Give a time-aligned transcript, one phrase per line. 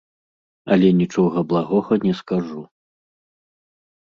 [0.75, 2.61] Але нічога благога не скажу.